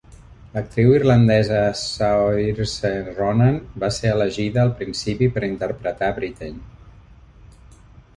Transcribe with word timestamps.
L'actriu 0.53 0.93
irlandesa 0.99 1.57
Saoirse 1.81 2.91
Ronan 3.17 3.59
va 3.83 3.89
ser 3.97 4.13
elegida 4.13 4.63
al 4.63 4.73
principi 4.81 5.29
per 5.37 5.45
interpretar 5.49 6.09
Brittain. 6.17 6.57